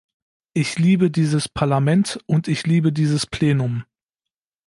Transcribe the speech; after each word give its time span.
Ich 0.55 0.79
liebe 0.79 1.11
dieses 1.11 1.47
Parlament, 1.47 2.17
und 2.25 2.47
ich 2.47 2.65
liebe 2.65 2.91
dieses 2.91 3.27
Plenum. 3.27 3.85